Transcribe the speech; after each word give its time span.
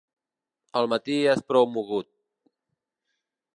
El 0.81 0.89
matí 0.93 1.17
és 1.35 1.45
prou 1.51 1.69
mogut. 1.77 2.11